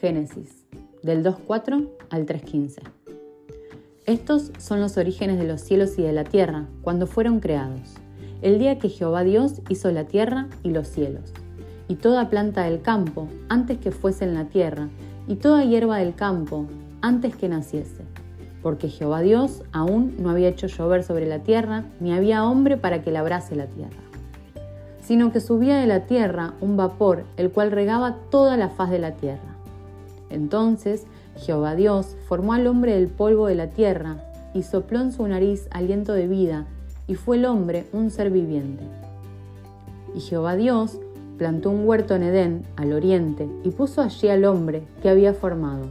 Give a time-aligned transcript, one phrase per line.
[0.00, 0.64] Génesis,
[1.02, 2.82] del 2.4 al 3.15.
[4.06, 7.94] Estos son los orígenes de los cielos y de la tierra cuando fueron creados,
[8.40, 11.32] el día que Jehová Dios hizo la tierra y los cielos,
[11.88, 14.88] y toda planta del campo antes que fuese en la tierra,
[15.26, 16.66] y toda hierba del campo
[17.00, 18.04] antes que naciese,
[18.62, 23.02] porque Jehová Dios aún no había hecho llover sobre la tierra, ni había hombre para
[23.02, 24.08] que labrase la tierra
[25.00, 28.98] sino que subía de la tierra un vapor, el cual regaba toda la faz de
[28.98, 29.47] la tierra.
[30.30, 31.06] Entonces
[31.36, 34.24] Jehová Dios formó al hombre del polvo de la tierra,
[34.54, 36.66] y sopló en su nariz aliento de vida,
[37.06, 38.82] y fue el hombre un ser viviente.
[40.14, 40.98] Y Jehová Dios
[41.36, 45.86] plantó un huerto en Edén, al oriente, y puso allí al hombre que había formado.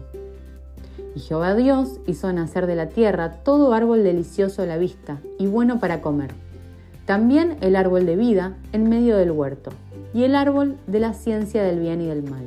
[1.16, 5.48] Y Jehová Dios hizo nacer de la tierra todo árbol delicioso a la vista y
[5.48, 6.32] bueno para comer
[7.08, 9.72] también el árbol de vida en medio del huerto
[10.14, 12.44] y el árbol de la ciencia del bien y del mal.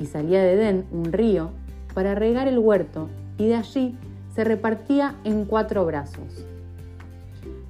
[0.00, 1.50] Y salía de Edén un río
[1.94, 3.96] para regar el huerto y de allí
[4.34, 6.44] se repartía en cuatro brazos.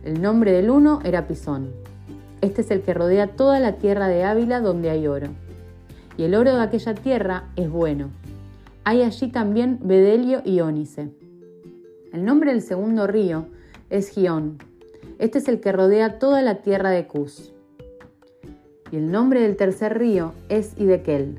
[0.05, 1.70] El nombre del uno era Pisón.
[2.41, 5.28] Este es el que rodea toda la tierra de Ávila donde hay oro.
[6.17, 8.09] Y el oro de aquella tierra es bueno.
[8.84, 11.11] Hay allí también bedelio y ónice.
[12.12, 13.47] El nombre del segundo río
[13.91, 14.59] es Gión
[15.20, 17.53] este es el que rodea toda la tierra de Cus.
[18.91, 21.39] Y el nombre del tercer río es Idekel.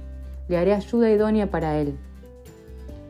[0.47, 1.97] le haré ayuda idónea para él.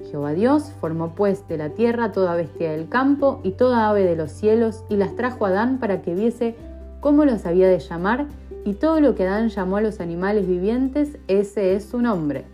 [0.09, 4.15] Jehová Dios formó pues de la tierra toda bestia del campo y toda ave de
[4.15, 6.55] los cielos y las trajo a Adán para que viese
[6.99, 8.27] cómo los había de llamar
[8.65, 12.45] y todo lo que Adán llamó a los animales vivientes, ese es su nombre.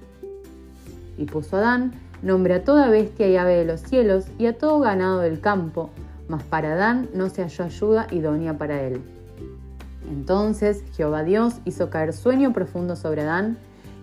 [1.18, 4.80] Y puso Adán nombre a toda bestia y ave de los cielos y a todo
[4.80, 5.90] ganado del campo,
[6.28, 9.01] mas para Adán no se halló ayuda idónea para él.
[10.09, 13.57] Entonces Jehová Dios hizo caer sueño profundo sobre Adán,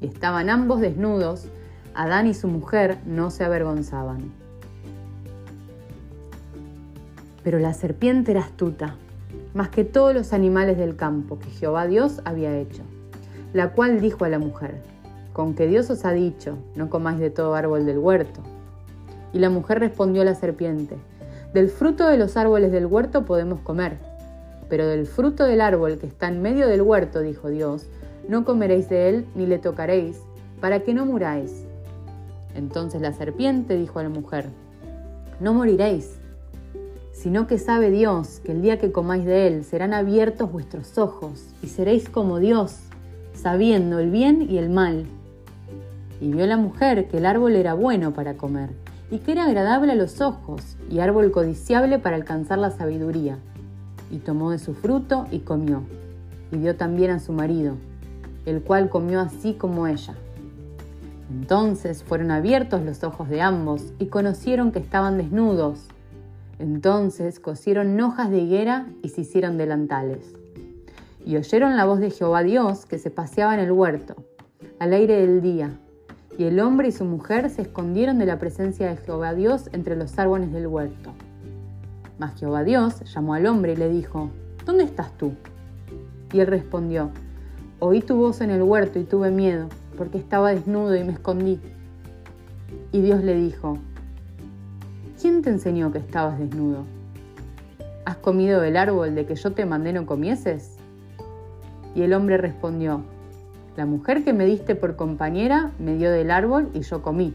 [0.00, 1.48] Y estaban ambos desnudos,
[1.94, 4.32] Adán y su mujer no se avergonzaban.
[7.42, 8.96] Pero la serpiente era astuta,
[9.54, 12.82] más que todos los animales del campo que Jehová Dios había hecho,
[13.54, 14.82] la cual dijo a la mujer,
[15.32, 18.40] con que Dios os ha dicho, no comáis de todo árbol del huerto.
[19.32, 20.96] Y la mujer respondió a la serpiente,
[21.54, 23.96] del fruto de los árboles del huerto podemos comer,
[24.68, 27.86] pero del fruto del árbol que está en medio del huerto, dijo Dios,
[28.28, 30.20] no comeréis de él ni le tocaréis,
[30.60, 31.64] para que no muráis.
[32.54, 34.46] Entonces la serpiente dijo a la mujer,
[35.40, 36.18] no moriréis,
[37.12, 41.44] sino que sabe Dios que el día que comáis de él serán abiertos vuestros ojos
[41.62, 42.78] y seréis como Dios,
[43.34, 45.06] sabiendo el bien y el mal.
[46.20, 48.70] Y vio la mujer que el árbol era bueno para comer
[49.10, 53.38] y que era agradable a los ojos y árbol codiciable para alcanzar la sabiduría.
[54.10, 55.82] Y tomó de su fruto y comió,
[56.52, 57.74] y dio también a su marido,
[58.46, 60.14] el cual comió así como ella.
[61.30, 65.86] Entonces fueron abiertos los ojos de ambos y conocieron que estaban desnudos.
[66.58, 70.32] Entonces cosieron hojas de higuera y se hicieron delantales.
[71.24, 74.14] Y oyeron la voz de Jehová Dios que se paseaba en el huerto,
[74.78, 75.70] al aire del día,
[76.38, 79.96] y el hombre y su mujer se escondieron de la presencia de Jehová Dios entre
[79.96, 81.12] los árboles del huerto.
[82.18, 84.30] Mas Jehová Dios llamó al hombre y le dijo,
[84.64, 85.34] ¿Dónde estás tú?
[86.32, 87.10] Y él respondió,
[87.78, 89.68] Oí tu voz en el huerto y tuve miedo,
[89.98, 91.60] porque estaba desnudo y me escondí.
[92.90, 93.76] Y Dios le dijo,
[95.20, 96.84] ¿quién te enseñó que estabas desnudo?
[98.06, 100.78] ¿Has comido del árbol de que yo te mandé no comieses?
[101.94, 103.02] Y el hombre respondió,
[103.76, 107.34] la mujer que me diste por compañera me dio del árbol y yo comí.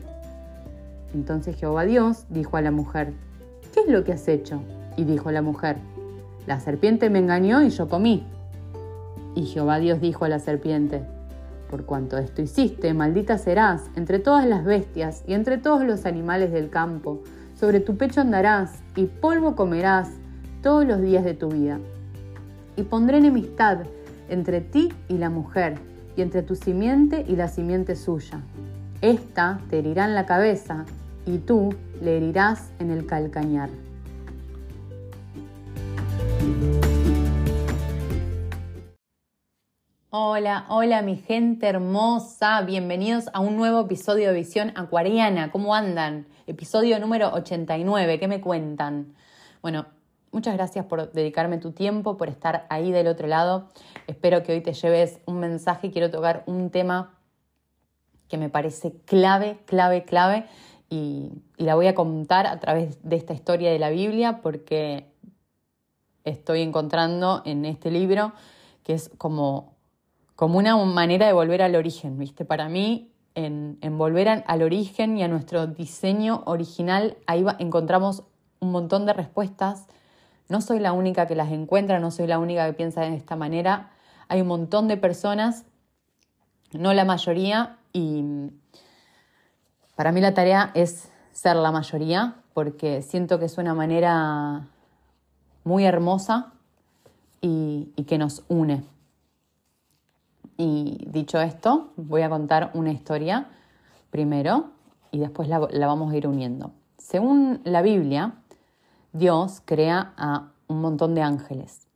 [1.13, 3.13] Entonces Jehová Dios dijo a la mujer,
[3.75, 4.63] ¿qué es lo que has hecho?
[4.97, 5.77] Y dijo la mujer,
[6.47, 8.25] la serpiente me engañó y yo comí.
[9.35, 11.03] Y Jehová Dios dijo a la serpiente,
[11.69, 16.51] por cuanto esto hiciste, maldita serás entre todas las bestias y entre todos los animales
[16.51, 17.23] del campo.
[17.57, 20.09] Sobre tu pecho andarás y polvo comerás
[20.61, 21.79] todos los días de tu vida.
[22.75, 23.79] Y pondré enemistad
[24.29, 25.75] entre ti y la mujer,
[26.17, 28.41] y entre tu simiente y la simiente suya.
[29.01, 30.85] Esta te herirá en la cabeza,
[31.25, 33.69] y tú le herirás en el calcañar.
[40.13, 45.53] Hola, hola mi gente hermosa, bienvenidos a un nuevo episodio de Visión Acuariana.
[45.53, 46.27] ¿Cómo andan?
[46.47, 49.15] Episodio número 89, ¿qué me cuentan?
[49.61, 49.85] Bueno,
[50.33, 53.69] muchas gracias por dedicarme tu tiempo, por estar ahí del otro lado.
[54.05, 55.91] Espero que hoy te lleves un mensaje.
[55.91, 57.17] Quiero tocar un tema
[58.27, 60.45] que me parece clave, clave, clave
[60.89, 65.09] y, y la voy a contar a través de esta historia de la Biblia porque
[66.25, 68.33] estoy encontrando en este libro
[68.83, 69.79] que es como
[70.41, 72.45] como una manera de volver al origen, ¿viste?
[72.45, 78.23] Para mí, en, volver al origen y a nuestro diseño original, ahí encontramos
[78.59, 79.85] un montón de respuestas.
[80.49, 83.35] No soy la única que las encuentra, no soy la única que piensa de esta
[83.35, 83.91] manera.
[84.29, 85.65] Hay un montón de personas,
[86.73, 88.25] no la mayoría, y
[89.95, 94.69] para mí la tarea es ser la mayoría, porque siento que es una manera
[95.65, 96.53] muy hermosa
[97.41, 98.90] y que nos une.
[100.57, 103.49] Y dicho esto, voy a contar una historia
[104.09, 104.71] primero
[105.11, 106.71] y después la, vamos a ir uniendo.
[106.97, 108.35] Según la Biblia,
[109.13, 111.87] Dios crea a un montón de ángeles.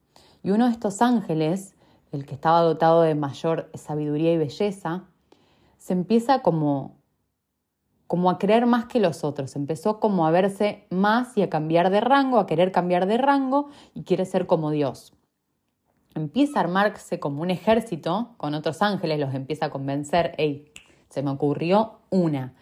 [0.44, 1.76] Y uno de estos ángeles,
[2.12, 5.04] el que estaba dotado de mayor sabiduría y belleza,
[5.78, 6.96] se empieza como,
[8.08, 9.56] como a creer más que los otros.
[9.56, 13.70] Empezó como a verse más y a cambiar de rango, a querer cambiar de rango
[13.94, 15.15] y quiere ser como Dios
[16.16, 20.72] empieza a armarse como un ejército con otros ángeles, los empieza a convencer, hey,
[21.10, 22.54] se me ocurrió una,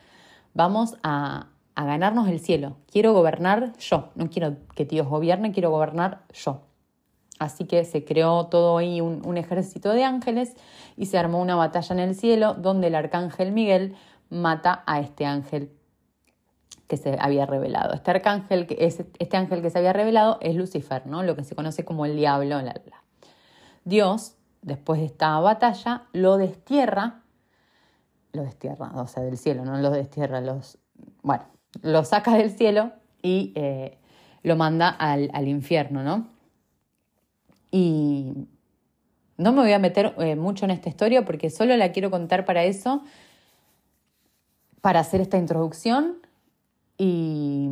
[0.54, 6.24] vamos a, ganarnos el cielo, quiero gobernar yo, no quiero que Dios gobierne, quiero gobernar
[6.34, 6.62] yo.
[7.40, 10.56] Así que se creó todo ahí un, ejército de ángeles
[10.98, 13.96] y se armó una batalla en el cielo donde el arcángel Miguel
[14.30, 15.72] mata a este ángel
[16.88, 17.96] que se había revelado.
[17.96, 21.24] Este arcángel, este ángel que se había revelado es Lucifer, ¿no?
[21.24, 23.03] Lo que se conoce como el diablo, la, la,
[23.86, 27.22] Dios, después de esta batalla, lo destierra,
[28.32, 30.78] lo destierra, o sea, del cielo, no lo destierra, los,
[31.22, 31.46] bueno,
[31.82, 32.92] lo saca del cielo
[33.22, 33.98] y eh,
[34.42, 36.28] lo manda al, infierno, ¿no?
[37.72, 38.34] Y
[39.38, 42.46] no me voy a meter eh, mucho en esta historia porque solo la quiero contar
[42.46, 43.04] para eso,
[44.82, 46.18] para hacer esta introducción
[46.98, 47.70] y,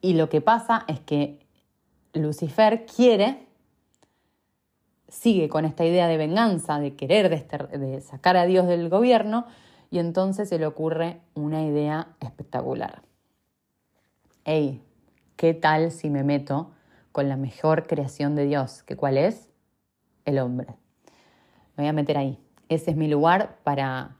[0.00, 1.46] y lo que pasa es que
[2.12, 3.47] Lucifer quiere
[5.08, 9.46] sigue con esta idea de venganza, de querer de sacar a Dios del gobierno,
[9.90, 13.02] y entonces se le ocurre una idea espectacular.
[14.44, 14.82] Hey,
[15.36, 16.72] ¿qué tal si me meto
[17.12, 18.82] con la mejor creación de Dios?
[18.82, 19.48] ¿Que cuál es?
[20.24, 20.74] El hombre.
[21.76, 22.38] Me voy a meter ahí.
[22.68, 24.16] Ese es mi lugar para,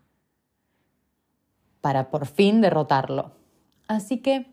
[1.82, 3.32] para por fin derrotarlo.
[3.88, 4.46] Así que,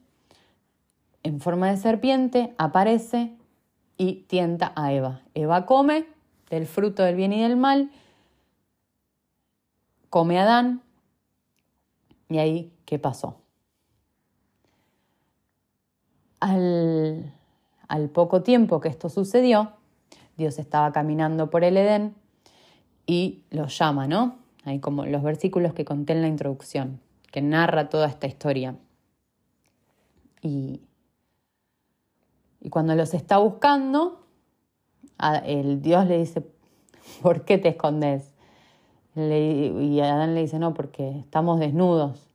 [1.24, 3.38] en forma de serpiente, aparece
[3.98, 5.22] y tienta a Eva.
[5.34, 6.15] Eva come
[6.56, 7.92] del fruto del bien y del mal,
[10.10, 10.82] come Adán
[12.30, 13.42] y ahí, ¿qué pasó?
[16.40, 17.34] Al,
[17.90, 19.74] al poco tiempo que esto sucedió,
[20.38, 22.16] Dios estaba caminando por el Edén
[23.06, 24.38] y lo llama, ¿no?
[24.64, 28.78] Hay como los versículos que conté en la introducción, que narra toda esta historia.
[30.42, 30.80] Y,
[32.62, 34.25] y cuando los está buscando,
[35.46, 36.44] el Dios le dice,
[37.22, 38.32] ¿por qué te escondes?
[39.18, 42.28] y Adán le dice, no, porque estamos desnudos.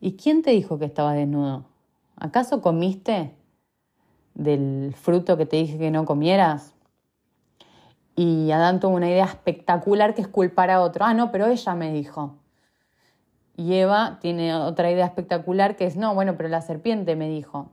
[0.00, 1.64] ¿Y quién te dijo que estaba desnudo?
[2.16, 3.34] ¿Acaso comiste
[4.34, 6.74] del fruto que te dije que no comieras?
[8.16, 11.04] Y Adán tuvo una idea espectacular que es culpar a otro.
[11.04, 12.34] Ah, no, pero ella me dijo.
[13.56, 17.70] Y Eva tiene otra idea espectacular que es, no, bueno, pero la serpiente me dijo.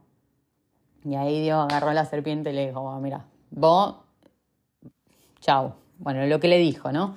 [1.03, 3.95] Y ahí Dios agarró a la serpiente y le dijo, mira, vos
[5.43, 5.75] chao.
[5.99, 7.15] Bueno, lo que le dijo, ¿no?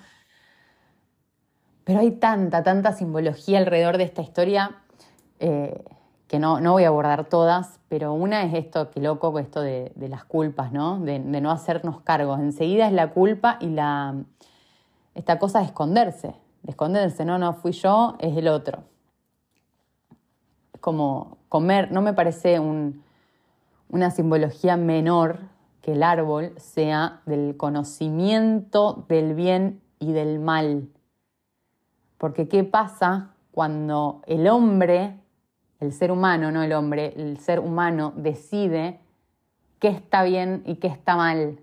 [1.85, 4.79] Pero hay tanta, tanta simbología alrededor de esta historia
[5.39, 5.85] eh,
[6.27, 9.93] que no, no, voy a abordar todas, pero una es esto, que loco, esto de,
[9.97, 10.99] las culpas, ¿no?
[10.99, 12.41] De, no hacernos cargos.
[12.41, 14.17] Enseguida es la culpa y la,
[15.15, 18.83] esta cosa de esconderse, de esconderse, no, no fui yo, es el otro.
[20.81, 25.56] Como comer, no me parece una simbología menor
[25.87, 30.89] que el árbol sea del conocimiento del bien y del mal.
[32.19, 35.21] Porque ¿qué pasa cuando el hombre,
[35.79, 38.99] el ser humano, no el hombre, el ser humano decide
[39.79, 41.61] qué está bien y qué está mal?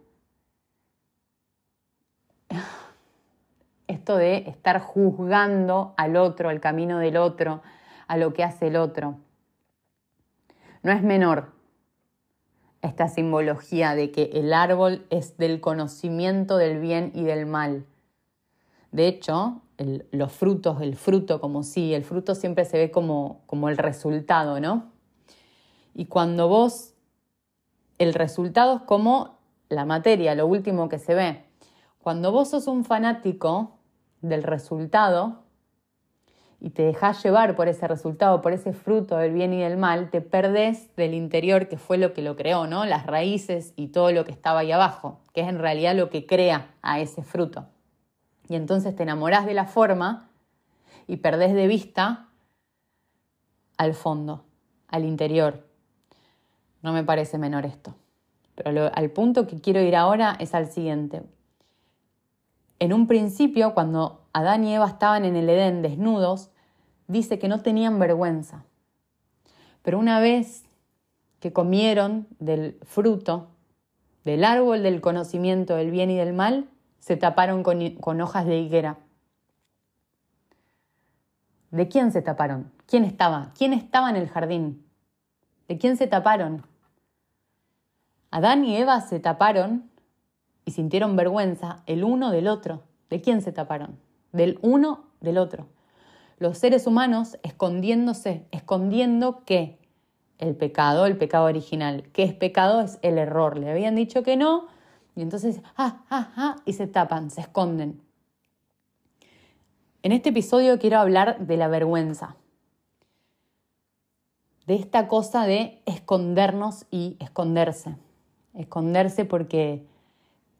[3.88, 7.62] Esto de estar juzgando al otro, al camino del otro,
[8.08, 9.18] a lo que hace el otro.
[10.82, 11.52] No es menor
[12.84, 17.86] esta simbología de que el árbol es del conocimiento del bien y del mal.
[18.92, 19.62] De hecho,
[20.12, 24.60] los frutos, el fruto como sí, el fruto siempre se ve como, como el resultado,
[24.60, 24.92] ¿no?
[25.96, 26.94] Y cuando vos,
[28.00, 29.38] el resultado es como
[29.70, 31.46] la materia, lo último que se ve.
[32.00, 33.78] Cuando vos sos un fanático
[34.22, 35.43] del resultado
[36.64, 40.10] y te dejas llevar por ese resultado, por ese fruto del bien y del mal,
[40.10, 42.86] te perdés del interior que fue lo que lo creó, ¿no?
[42.86, 46.26] Las raíces y todo lo que estaba ahí abajo, que es en realidad lo que
[46.26, 47.66] crea a ese fruto.
[48.48, 50.30] Y entonces te enamorás de la forma
[51.06, 52.30] y perdés de vista
[53.76, 54.46] al fondo,
[54.88, 55.68] al interior.
[56.82, 57.94] No me parece menor esto.
[58.56, 61.24] Pero al punto que quiero ir ahora es al siguiente.
[62.80, 66.52] En un principio, cuando Adán y Eva estaban en el Edén desnudos,
[67.14, 68.66] dice que no tenían vergüenza.
[69.84, 70.66] Pero una vez
[71.40, 73.48] que comieron del fruto,
[74.26, 78.98] del árbol del conocimiento del bien y del mal, se taparon con, hojas de higuera.
[81.72, 82.72] ¿De quién se taparon?
[82.86, 83.52] ¿Quién estaba?
[83.58, 84.86] ¿Quién estaba en el jardín?
[85.68, 86.66] ¿De quién se taparon?
[88.32, 89.90] Adán y Eva se taparon
[90.66, 92.84] y sintieron vergüenza el uno del otro.
[93.10, 94.00] ¿De quién se taparon?
[94.32, 95.68] Del uno del otro.
[96.44, 99.80] Los seres humanos escondiéndose, escondiendo qué?
[100.40, 102.04] El pecado, el pecado original.
[102.12, 102.82] ¿Qué es pecado?
[102.82, 103.58] Es el error.
[103.58, 104.68] Le habían dicho que no,
[105.16, 108.02] y entonces, ah, ah, ah, y se tapan, se esconden.
[110.02, 112.36] En este episodio quiero hablar de la vergüenza,
[114.68, 117.96] de esta cosa de escondernos y esconderse.
[118.54, 119.86] Esconderse porque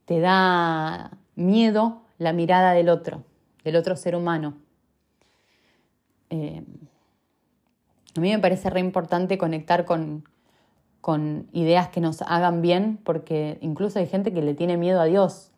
[0.06, 3.26] te da miedo la mirada del otro,
[3.66, 4.64] del otro ser humano.
[6.34, 6.64] Eh,
[8.18, 10.28] a mí me parece re importante conectar con,
[11.00, 15.06] con ideas que nos hagan bien, porque incluso hay gente que le tiene miedo a
[15.06, 15.52] Dios.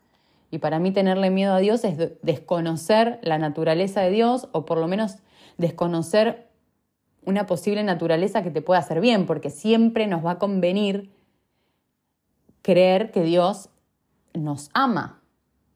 [0.50, 4.76] Y para mí tenerle miedo a Dios es desconocer la naturaleza de Dios o por
[4.76, 5.16] lo menos
[5.56, 6.46] desconocer
[7.24, 11.10] una posible naturaleza que te pueda hacer bien, porque siempre nos va a convenir
[12.60, 13.70] creer que Dios
[14.34, 15.22] nos ama.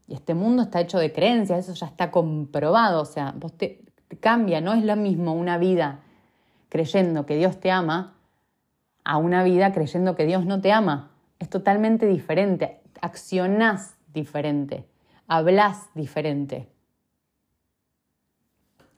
[0.06, 3.89] Y este mundo está hecho de creencias, eso ya está comprobado, o sea, vos te,
[4.18, 6.00] cambia, no es lo mismo una vida
[6.68, 8.16] creyendo que Dios te ama
[9.04, 11.10] a una vida creyendo que Dios no te ama.
[11.38, 12.80] Es totalmente diferente.
[13.00, 14.84] Accionás diferente.
[15.26, 16.68] Hablas diferente.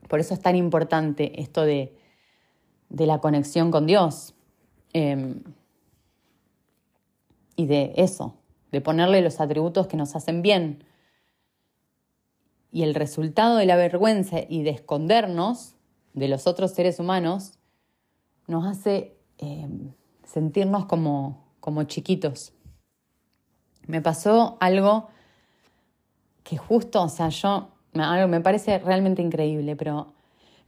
[0.09, 1.97] Por eso es tan importante esto de,
[2.91, 4.35] la conexión con Dios.
[4.93, 5.43] Em,
[7.57, 8.37] y de eso,
[8.71, 10.85] de ponerle los atributos que nos hacen bien.
[12.73, 15.77] Y el resultado de la vergüenza y de escondernos
[16.15, 17.59] de los otros seres humanos
[18.49, 22.53] nos hace Em, sentirnos como, como chiquitos.
[23.89, 25.09] Me pasó algo
[26.45, 30.15] que justo, o sea, yo, algo me parece realmente increíble, pero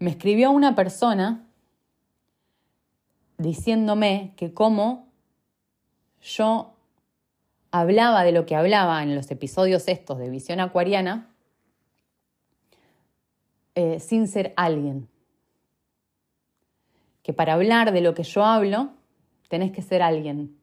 [0.01, 1.47] me escribió una persona
[3.39, 5.07] diciéndome que como
[6.21, 6.75] yo
[7.71, 11.31] hablaba de lo que hablaba en los episodios estos de visión acuariana
[13.75, 15.09] eh, sin ser alguien
[17.25, 18.91] que para hablar de lo que yo hablo
[19.49, 20.57] tenés que ser alguien.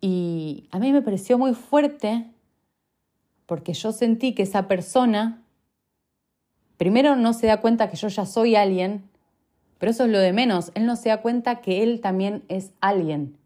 [0.00, 2.30] Y a mí me pareció muy fuerte
[3.46, 5.42] porque yo sentí que esa persona,
[6.76, 9.08] primero no se da cuenta que yo ya soy alguien,
[9.78, 12.72] pero eso es lo de menos, él no se da cuenta que él también es
[12.80, 13.36] alguien.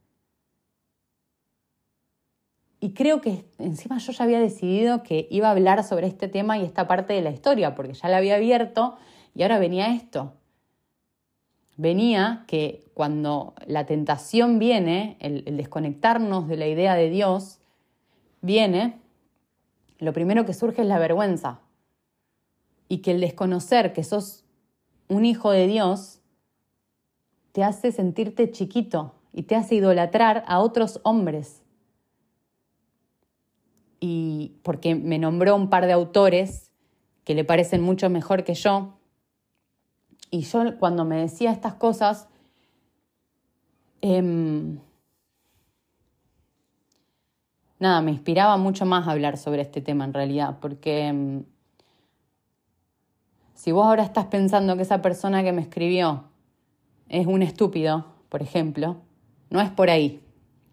[2.82, 6.58] Y creo que encima yo ya había decidido que iba a hablar sobre este tema
[6.58, 8.96] y esta parte de la historia, porque ya la había abierto
[9.36, 10.32] y ahora venía esto.
[11.76, 17.60] Venía que cuando la tentación viene, el, desconectarnos de la idea de Dios,
[18.40, 18.98] viene,
[20.00, 21.60] lo primero que surge es la vergüenza.
[22.88, 24.44] Y que el desconocer que sos
[25.06, 26.18] un hijo de Dios
[27.52, 31.61] te hace sentirte chiquito y te hace idolatrar a otros hombres.
[34.04, 36.72] Y porque me nombró un par de autores
[37.22, 38.98] que le parecen mucho mejor que yo,
[40.28, 42.26] y yo cuando me decía estas cosas,
[44.00, 44.80] em,
[47.78, 51.44] nada, me inspiraba mucho más hablar sobre este tema en realidad, porque mm,
[53.54, 56.24] si vos ahora estás pensando que esa persona que me escribió
[57.08, 58.96] es un estúpido, por ejemplo,
[59.50, 60.20] no es por ahí.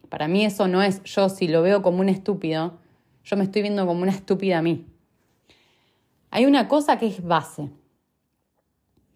[0.09, 2.79] Para mí eso no es, yo si lo veo como un estúpido,
[3.29, 4.87] yo me estoy viendo como una estúpida a mí.
[6.31, 7.69] Hay una cosa que es base,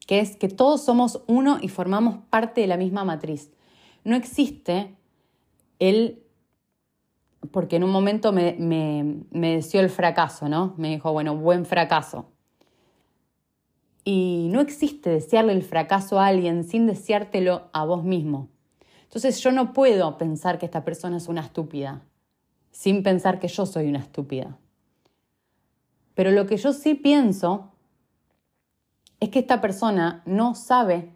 [0.06, 3.52] que es que todos somos uno y formamos parte de la misma matriz.
[4.04, 4.96] No existe
[5.80, 6.22] el,
[7.52, 10.76] porque en un momento me, me, me deseó el fracaso, ¿no?
[10.78, 12.30] Me dijo, bueno, buen fracaso.
[14.04, 18.50] Y no existe desearle el fracaso a alguien sin deseártelo a vos mismo.
[19.06, 22.04] Entonces yo no puedo pensar que esta persona es una estúpida
[22.74, 24.58] sin pensar que yo soy una estúpida.
[26.16, 27.72] Pero lo que yo sí pienso
[29.20, 31.12] es que esta persona no sabe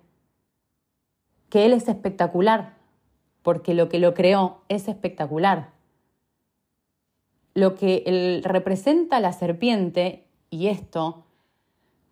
[1.50, 2.78] que él es espectacular,
[3.42, 5.72] porque lo que lo creó es espectacular.
[7.54, 11.26] Lo que él representa la serpiente, y esto,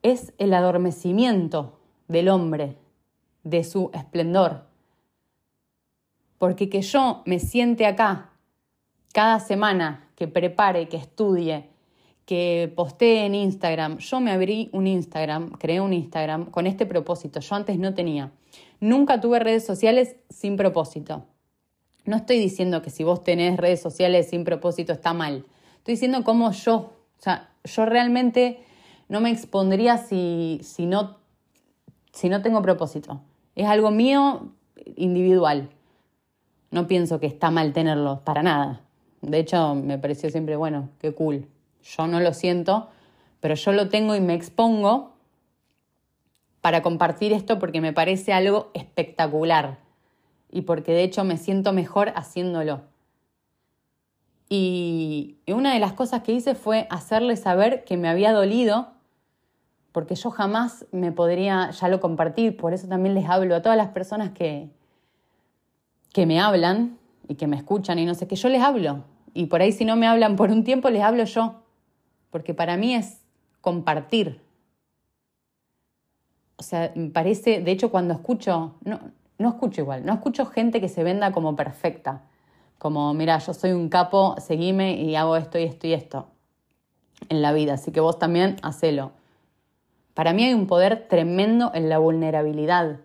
[0.02, 2.78] es el adormecimiento del hombre,
[3.44, 4.66] de su esplendor.
[6.40, 8.32] Porque que yo me siente acá
[9.16, 11.70] cada semana, que prepare, que estudie,
[12.26, 14.00] que postee en Instagram.
[14.00, 17.40] Yo me abrí un Instagram, creé un Instagram con este propósito.
[17.40, 18.34] Yo antes no tenía.
[18.82, 21.24] Nunca tuve redes sociales sin propósito.
[22.04, 25.46] No estoy diciendo que si vos tenés redes sociales sin propósito está mal.
[25.78, 28.66] Estoy diciendo cómo yo, o sea, yo realmente
[29.08, 31.20] no me expondría si, si, no,
[32.12, 33.22] si no tengo propósito.
[33.56, 34.52] Es algo mío
[34.98, 35.70] individual.
[36.70, 38.85] No pienso que está mal tenerlo, para nada.
[39.26, 41.48] De hecho, me pareció siempre, bueno, qué cool.
[41.84, 42.90] Yo no lo siento,
[43.40, 45.14] pero yo lo tengo y me expongo
[46.62, 49.78] para compartir esto porque me parece algo espectacular
[50.52, 52.82] y porque de hecho me siento mejor haciéndolo.
[54.48, 58.90] Y una de las cosas que hice fue hacerle saber que me había dolido,
[59.92, 63.78] porque yo jamás me podría, ya lo compartir, por eso también les hablo a todas
[63.78, 64.70] las personas que,
[66.14, 69.04] que me hablan y que me escuchan y no sé qué, yo les hablo.
[69.36, 71.62] Y por ahí si no me hablan por un tiempo, les hablo yo
[72.36, 73.22] porque para mí es
[73.62, 74.42] compartir.
[76.58, 79.00] O sea, me parece, de hecho cuando escucho, no,
[79.38, 82.24] no escucho igual, no escucho gente que se venda como perfecta,
[82.78, 86.28] como, mira, yo soy un capo, seguime y hago esto y esto y esto
[87.30, 89.12] en la vida, así que vos también hacelo.
[90.14, 93.00] Para mí hay un poder tremendo en la vulnerabilidad.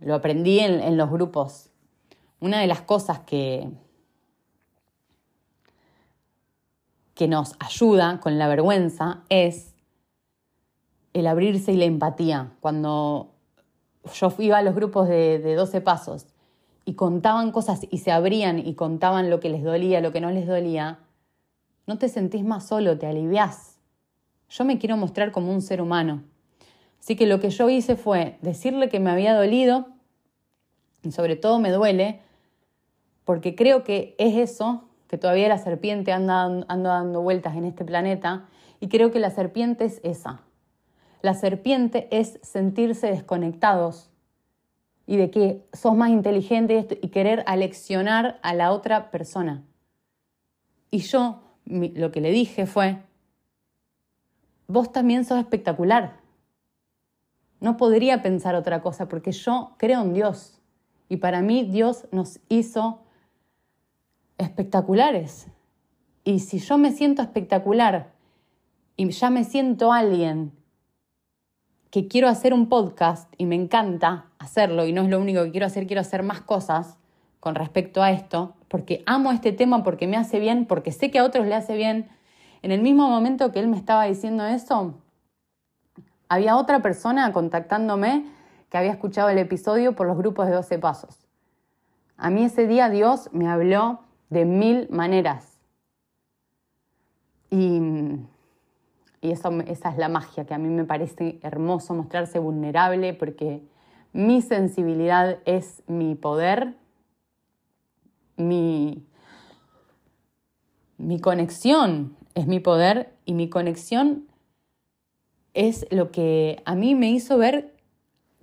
[0.00, 1.70] Lo aprendí en, en los grupos.
[2.38, 3.68] Una de las cosas que,
[7.16, 9.74] que nos ayuda con la vergüenza es
[11.14, 12.52] el abrirse y la empatía.
[12.60, 13.32] Cuando
[14.12, 16.26] yo iba a los grupos de, de 12 pasos
[16.84, 20.30] y contaban cosas y se abrían y contaban lo que les dolía, lo que no
[20.30, 20.98] les dolía,
[21.86, 23.78] no te sentís más solo, te aliviás.
[24.50, 26.22] Yo me quiero mostrar como un ser humano.
[27.00, 29.86] Así que lo que yo hice fue decirle que me había dolido,
[31.02, 32.20] y sobre todo me duele,
[33.24, 38.46] porque creo que es eso que todavía la serpiente anda, dando vueltas en este planeta
[38.80, 40.42] y creo que la serpiente es esa.
[41.22, 44.10] La serpiente es sentirse desconectados
[45.06, 49.64] y de que sos más inteligente y querer aleccionar a la otra persona.
[50.90, 53.02] Y yo lo que le dije fue,
[54.66, 56.20] vos también sos espectacular.
[57.60, 60.60] No podría pensar otra cosa porque yo creo en Dios
[61.08, 63.05] y para mí Dios nos hizo
[64.38, 65.48] espectaculares.
[66.24, 68.12] Y si yo me siento espectacular
[68.96, 70.52] y ya me siento alguien
[71.90, 75.50] que quiero hacer un podcast y me encanta hacerlo y no es lo único que
[75.50, 76.98] quiero hacer, quiero hacer más cosas
[77.40, 81.20] con respecto a esto, porque amo este tema, porque me hace bien, porque sé que
[81.20, 82.08] a otros le hace bien.
[82.62, 84.94] En el mismo momento que él me estaba diciendo eso,
[86.28, 88.26] había otra persona contactándome
[88.68, 91.26] que había escuchado el episodio por los grupos de 12 pasos.
[92.16, 95.58] A mí ese día Dios me habló de mil maneras.
[97.50, 97.80] Y,
[99.20, 103.62] y eso, esa es la magia, que a mí me parece hermoso mostrarse vulnerable porque
[104.12, 106.74] mi sensibilidad es mi poder,
[108.36, 109.06] mi,
[110.98, 114.26] mi conexión es mi poder y mi conexión
[115.54, 117.74] es lo que a mí me hizo ver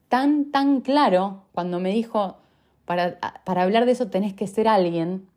[0.10, 2.38] tan, tan claro cuando me dijo,
[2.86, 5.28] para, para hablar de eso tenés que ser alguien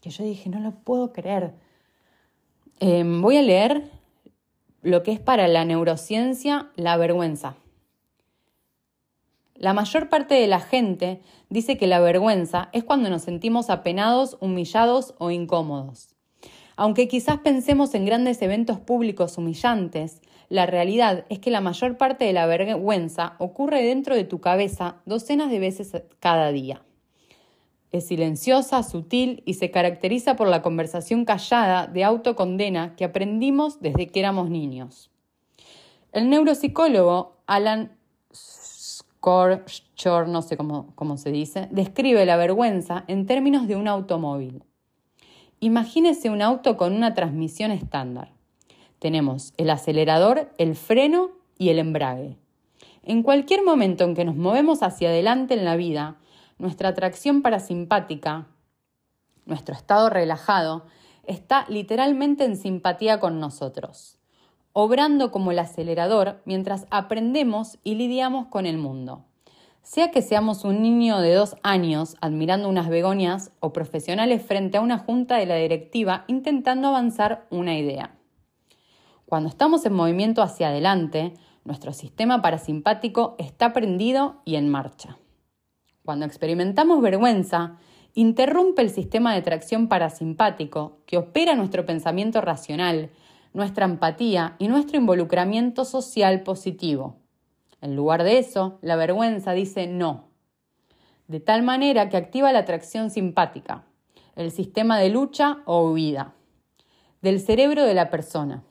[0.00, 1.54] que yo dije, no lo puedo creer.
[2.80, 3.90] Em, voy a leer
[4.82, 7.56] lo que es para la neurociencia la vergüenza.
[9.54, 14.36] La mayor parte de la gente dice que la vergüenza es cuando nos sentimos apenados,
[14.40, 16.14] humillados o incómodos.
[16.76, 22.24] Aunque quizás pensemos en grandes eventos públicos humillantes, la realidad es que la mayor parte
[22.24, 26.84] de la vergüenza ocurre dentro de tu cabeza docenas de veces cada día.
[27.90, 34.08] Es silenciosa, sutil y se caracteriza por la conversación callada de autocondena que aprendimos desde
[34.08, 35.10] que éramos niños.
[36.12, 37.96] El neuropsicólogo Alan
[38.34, 44.62] Scorchor, no sé cómo, cómo se dice, describe la vergüenza en términos de un automóvil.
[45.60, 48.32] Imagínese un auto con una transmisión estándar.
[48.98, 52.36] Tenemos el acelerador, el freno y el embrague.
[53.02, 56.16] En cualquier momento en que nos movemos hacia adelante en la vida,
[56.58, 58.46] nuestra atracción parasimpática,
[59.46, 60.84] nuestro estado relajado,
[61.24, 64.18] está literalmente en simpatía con nosotros,
[64.72, 69.24] obrando como el acelerador mientras aprendemos y lidiamos con el mundo.
[69.82, 74.82] Sea que seamos un niño de dos años admirando unas begonias o profesionales frente a
[74.82, 78.14] una junta de la directiva intentando avanzar una idea.
[79.24, 85.18] Cuando estamos en movimiento hacia adelante, nuestro sistema parasimpático está prendido y en marcha.
[86.08, 87.76] Cuando experimentamos vergüenza,
[88.14, 93.10] interrumpe el sistema de tracción parasimpático que opera nuestro pensamiento racional,
[93.52, 97.18] nuestra empatía y nuestro involucramiento social positivo.
[97.82, 100.30] En lugar de eso, la vergüenza dice no,
[101.26, 103.84] de tal manera que activa la atracción simpática,
[104.34, 106.32] el sistema de lucha o huida,
[107.20, 108.64] del cerebro de la persona.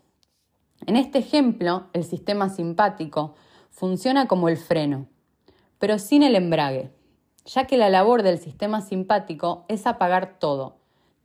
[0.87, 3.35] En este ejemplo, el sistema simpático
[3.69, 5.05] funciona como el freno,
[5.77, 6.96] pero sin el embrague,
[7.47, 10.75] ya que la labor del sistema simpático es apagar todo.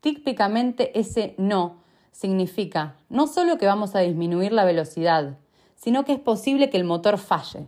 [0.00, 1.82] Típicamente ese no
[2.12, 5.36] significa no solo que vamos a disminuir la velocidad,
[5.74, 7.66] sino que es posible que el motor falle,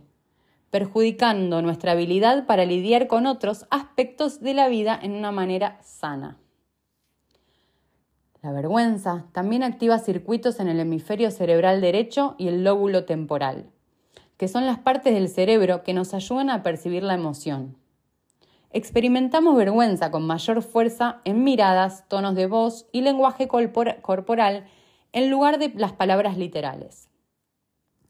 [0.69, 6.37] perjudicando nuestra habilidad para lidiar con otros aspectos de la vida en una manera sana.
[8.41, 13.65] La vergüenza también activa circuitos en el hemisferio cerebral derecho y el lóbulo temporal,
[14.37, 17.75] que son las partes del cerebro que nos ayudan a percibir la emoción.
[18.75, 24.65] Experimentamos vergüenza con mayor fuerza en miradas, tonos de voz y lenguaje corporal
[25.13, 27.07] en lugar de las palabras literales.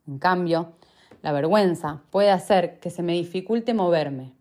[0.08, 0.74] En cambio,
[1.22, 4.34] la vergüenza puede hacer que se me dificulte moverme.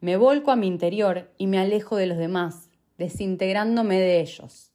[0.00, 4.72] Me volco a mi interior y me alejo de los demás, desintegrándome de ellos.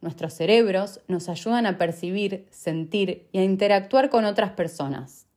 [0.00, 5.27] Nuestros cerebros nos ayudan a percibir, sentir y a interactuar con otras personas.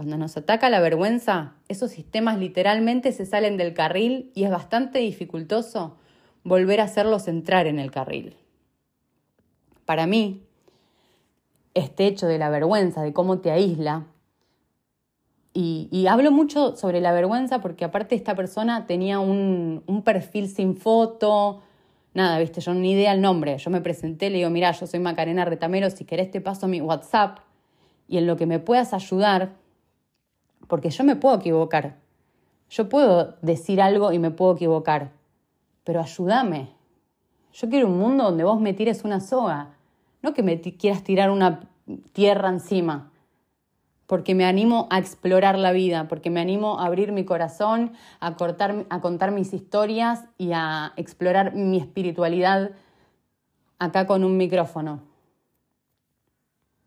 [0.00, 4.98] Cuando nos ataca la vergüenza, esos sistemas literalmente se salen del carril y es bastante
[4.98, 5.98] dificultoso
[6.42, 8.34] volver a hacerlos entrar en el carril.
[9.84, 10.42] Para mí,
[11.74, 14.06] este hecho de la vergüenza, de cómo te aísla.
[15.52, 21.60] Y, hablo mucho sobre la vergüenza porque aparte esta persona tenía un, perfil sin foto,
[22.14, 23.58] nada, viste, yo ni idea el nombre.
[23.58, 26.80] Yo me presenté, le digo, mira, yo soy Macarena Retamero, si querés te paso mi
[26.80, 27.40] WhatsApp
[28.08, 29.60] y en lo que me puedas ayudar,
[30.70, 31.96] porque yo me puedo equivocar.
[32.70, 35.10] Yo puedo decir algo y me puedo equivocar,
[35.82, 36.70] pero ayúdame.
[37.52, 39.74] Yo quiero un mundo donde vos me tires una soga,
[40.22, 41.68] no que me quieras tirar una
[42.12, 43.10] tierra encima,
[44.06, 48.36] porque me animo a explorar la vida, porque me animo a abrir mi corazón, a,
[48.36, 52.70] cortar, a contar mis historias y a explorar mi espiritualidad
[53.80, 55.00] acá con un micrófono.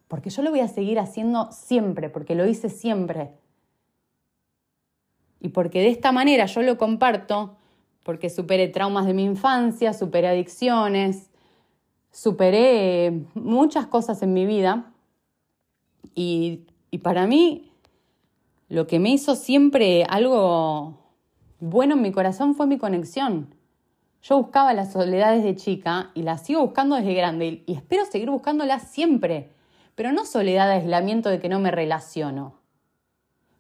[0.08, 3.43] Porque yo lo voy a seguir haciendo siempre, porque lo hice siempre.
[5.44, 7.58] Y porque de esta manera yo lo comparto,
[8.04, 11.30] porque superé traumas de mi infancia, superé adicciones,
[12.12, 14.94] superé muchas cosas en mi vida
[16.16, 16.62] y,
[17.02, 17.72] para mí
[18.70, 21.00] lo que me hizo siempre algo
[21.60, 23.54] bueno en mi corazón fue mi conexión.
[24.22, 28.30] Yo buscaba las soledades de chica y las sigo buscando desde grande y espero seguir
[28.30, 29.50] buscándolas siempre,
[29.96, 32.63] pero no soledad de aislamiento de que no me relaciono.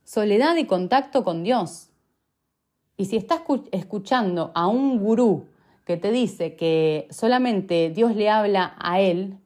[0.04, 1.89] Soledad de contacto con Dios.
[2.98, 5.48] Y si estás escuchando a un gurú
[5.86, 9.38] que te dice que solamente Dios le habla a él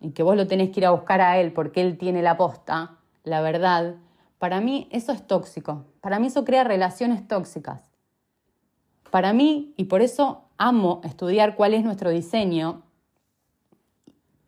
[0.00, 2.36] y que vos lo tenés que ir a buscar a él porque él tiene la
[2.36, 3.96] posta, la verdad,
[4.38, 5.84] para mí eso es tóxico.
[6.00, 7.90] Para mí eso crea relaciones tóxicas.
[9.10, 12.82] Para mí, y por eso amo estudiar cuál es nuestro diseño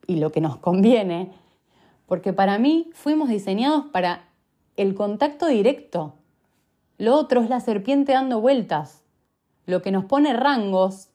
[0.06, 1.32] y lo que nos conviene,
[2.06, 4.28] porque para mí fuimos diseñados para
[4.76, 6.14] el contacto directo.
[6.98, 9.02] Lo otro es la serpiente dando vueltas
[9.66, 11.08] lo que nos pone rangos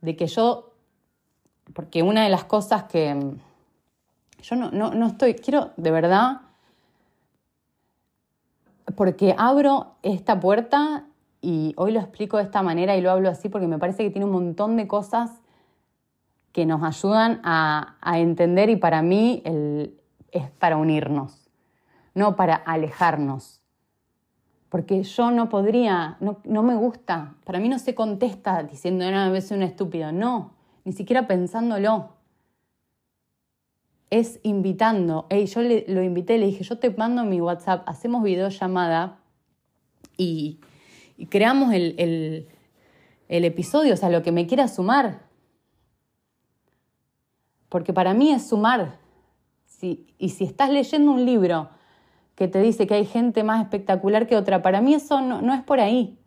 [0.00, 0.72] de que yo,
[1.72, 3.38] porque una de las cosas que mm,
[4.42, 6.42] yo no, no, no estoy, quiero de verdad
[8.96, 11.06] porque abro esta puerta
[11.40, 14.10] y hoy lo explico de esta manera y lo hablo así porque me parece que
[14.10, 15.30] tiene un montón de cosas
[16.52, 19.42] que nos ayudan a, entender y para mí
[20.30, 21.43] es para unirnos,
[22.14, 23.62] no para alejarnos.
[24.68, 29.30] Porque yo no podría, no, no me gusta, para mí no se contesta diciendo, no,
[29.30, 32.14] vez un estúpido, no, ni siquiera pensándolo.
[34.10, 35.26] Es invitando.
[35.30, 39.18] Hey, yo le, lo invité, le dije, yo te mando mi WhatsApp, hacemos videollamada
[40.16, 40.60] y,
[41.16, 42.48] y creamos el, el,
[43.28, 45.24] el episodio, o sea, lo que me quiera sumar
[47.74, 49.00] porque para mí es sumar.
[49.82, 51.70] y si estás leyendo un libro
[52.34, 55.54] que te dice que hay gente más espectacular que otra, para mí eso no, no
[55.54, 56.18] es por ahí.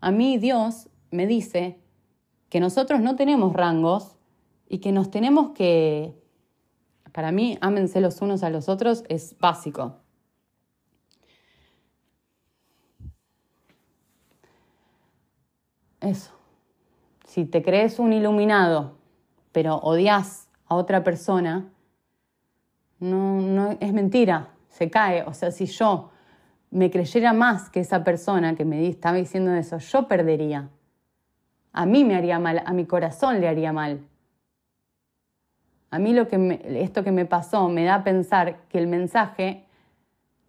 [0.00, 1.78] A mí Dios me dice
[2.48, 4.16] que nosotros no tenemos rangos
[4.68, 6.14] y que nos tenemos que...
[7.12, 10.00] Para mí, ámense los unos a los otros es básico.
[16.00, 16.32] Eso.
[17.24, 18.98] Si te crees un iluminado
[19.54, 21.72] pero odias a otra persona,
[22.98, 25.22] no, no es mentira, se cae.
[25.22, 26.10] O sea, si yo
[26.70, 30.68] me creyera más que esa persona que me estaba diciendo eso, yo perdería.
[31.72, 34.00] A mí me haría mal, a mi corazón le haría mal.
[35.90, 39.64] A mí lo que esto que me pasó me da a pensar que el mensaje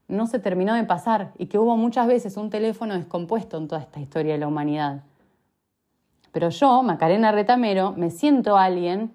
[0.07, 3.81] no se terminó de pasar y que hubo muchas veces un teléfono descompuesto en toda
[3.81, 5.03] esta historia de la humanidad.
[6.31, 9.13] Pero yo, Macarena Retamero, me siento alguien,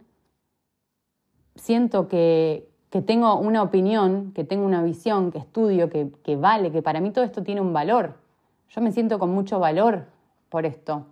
[1.57, 6.83] siento que, tengo una opinión, que tengo una visión, que estudio, que, que vale, que
[6.83, 8.15] para mí todo esto tiene un valor.
[8.69, 10.07] Yo me siento con mucho valor
[10.49, 11.07] por esto.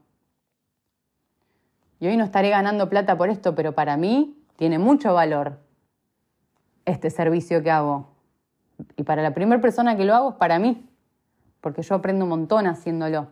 [2.00, 5.58] Y hoy no estaré ganando plata por esto, pero para mí tiene mucho valor
[6.84, 8.08] este servicio que hago.
[8.96, 10.88] Y para la primera persona que lo hago es para mí,
[11.60, 13.28] porque yo aprendo un montón haciéndolo.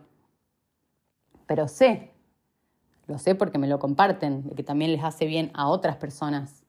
[1.45, 2.11] Pero sé
[3.07, 6.63] lo sé porque me lo comparten, de que también les hace bien a otras personas.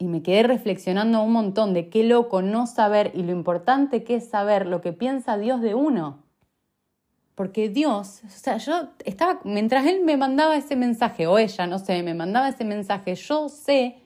[0.00, 4.14] Y me quedé reflexionando un montón de qué loco no saber y lo importante que
[4.14, 6.24] es saber lo que piensa Dios de uno.
[7.34, 11.78] Porque Dios, o sea, yo estaba, mientras Él me mandaba ese mensaje, o ella, no
[11.78, 13.98] sé, me mandaba ese mensaje, yo sé,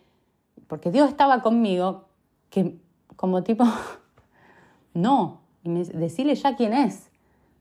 [0.67, 2.09] porque Dios estaba conmigo,
[2.51, 2.77] que
[3.15, 3.65] como tipo,
[4.95, 7.09] no, y ya quién es.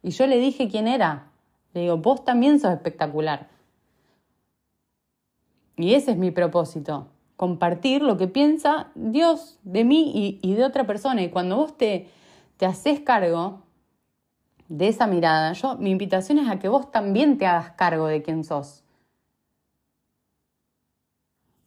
[0.02, 1.28] Y yo le dije quién era.
[1.76, 3.48] Le digo, vos también sos espectacular.
[5.76, 10.86] Y ese es mi propósito, compartir lo que piensa Dios de mí y, de otra
[10.86, 11.22] persona.
[11.22, 12.10] Y cuando vos te,
[12.58, 13.64] te haces cargo
[14.68, 18.22] de esa mirada, yo, mi invitación es a que vos también te hagas cargo de
[18.22, 18.84] quién sos.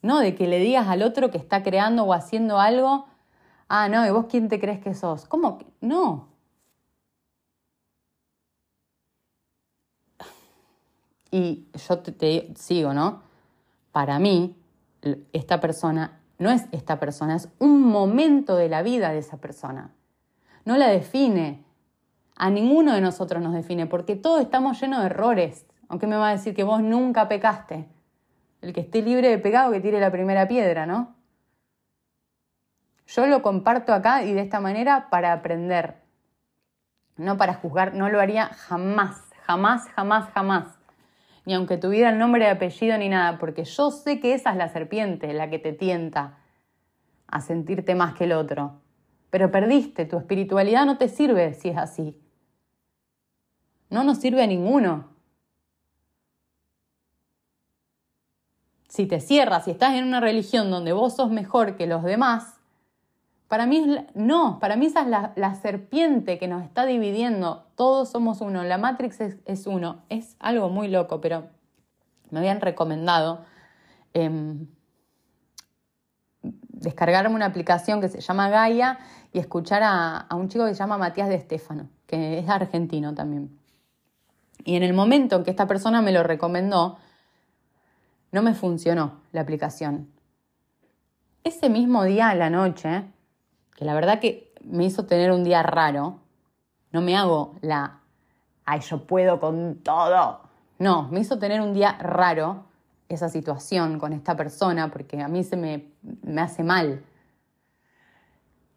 [0.02, 3.06] No de que le digas al otro que está creando o haciendo algo,
[3.68, 5.26] ah, no, ¿y vos quién te crees que sos?
[5.26, 5.58] ¿Cómo?
[5.80, 6.28] No,
[11.30, 13.22] Y yo te, sigo, ¿no?
[13.92, 14.56] Para mí,
[15.32, 19.90] esta persona no es esta persona, es un momento de la vida de esa persona.
[20.64, 21.64] No la define.
[22.38, 25.66] A ninguno de nosotros nos define, porque todos estamos llenos de errores.
[25.88, 27.88] Aunque me va a decir que vos nunca pecaste.
[28.60, 31.14] El que esté libre de pecado que tire la primera piedra, ¿no?
[33.06, 36.02] Yo lo comparto acá y de esta manera para aprender,
[37.16, 40.75] no para juzgar, no lo haría jamás, jamás, jamás, jamás
[41.46, 44.56] ni aunque tuviera el nombre de apellido ni nada, porque yo sé que esa es
[44.56, 46.38] la serpiente, la que te tienta
[47.28, 48.82] a sentirte más que el otro.
[49.30, 52.20] Pero perdiste, tu espiritualidad no te sirve si es así.
[53.90, 55.08] No nos sirve a ninguno.
[58.88, 62.55] Si te cierras, si estás en una religión donde vos sos mejor que los demás,
[63.48, 67.66] para mí no, para mí esa es la, serpiente que nos está dividiendo.
[67.76, 70.02] Todos somos uno, la Matrix es, uno.
[70.08, 71.48] Es algo muy loco, pero
[72.30, 73.44] me habían recomendado
[74.14, 74.66] em,
[76.42, 78.98] descargarme una aplicación que se llama Gaia
[79.32, 83.14] y escuchar a, a, un chico que se llama Matías de Estefano, que es argentino
[83.14, 83.56] también.
[84.64, 86.98] Y en el momento en que esta persona me lo recomendó,
[88.32, 90.10] no me funcionó la aplicación.
[91.44, 93.04] Ese mismo día a la noche,
[93.76, 96.18] que la verdad que me hizo tener un día raro.
[96.92, 98.00] No me hago la,
[98.64, 100.40] ay, yo puedo con todo.
[100.78, 102.64] No, me hizo tener un día raro
[103.08, 105.88] esa situación con esta persona porque a mí se me,
[106.22, 107.04] me hace mal.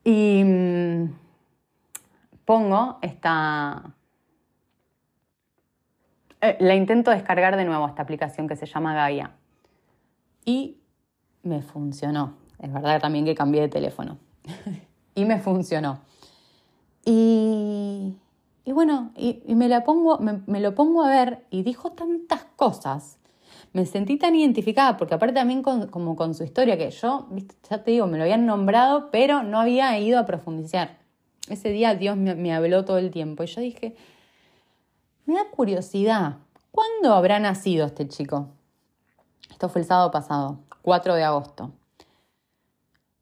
[0.03, 1.13] Y mm,
[2.45, 3.95] pongo esta...
[6.41, 9.31] Eh, la intento descargar de nuevo, esta aplicación que se llama Gaia.
[10.45, 10.77] Y
[11.43, 12.35] me funcionó.
[12.59, 14.17] Es verdad también que cambié de teléfono.
[15.19, 15.99] y me funcionó.
[17.03, 18.15] Y,
[18.63, 23.17] y bueno, y, me, la pongo, me, lo pongo a ver y dijo tantas cosas.
[23.73, 27.27] Me sentí tan identificada, porque aparte también como con su historia, que yo,
[27.69, 30.97] ya te digo, me lo habían nombrado, pero no había ido a profundizar.
[31.49, 33.95] Ese día Dios me, me habló todo el tiempo y yo dije,
[35.25, 36.37] me da curiosidad,
[36.71, 38.47] ¿cuándo habrá nacido este chico?
[39.51, 41.73] Esto fue el sábado pasado, 4 de agosto.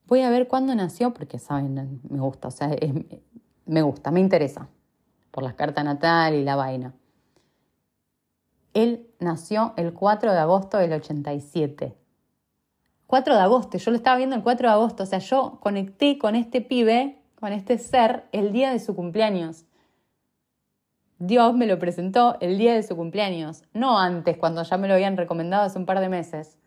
[0.08, 2.70] Voy a ver cuándo nació, porque saben, me gusta, o sea,
[3.65, 4.70] me gusta, me interesa,
[5.32, 6.93] por las cartas natal y la vaina.
[8.74, 11.98] Él nació el 4 de agosto del 87.
[13.06, 16.17] 4 de agosto, yo lo estaba viendo el 4 de agosto, o sea, yo conecté
[16.17, 19.65] con este pibe, con este ser, el día de su cumpleaños.
[21.20, 24.93] Dios me lo presentó el día de su cumpleaños, no antes, cuando ya me lo
[24.93, 26.58] habían recomendado hace un par de meses.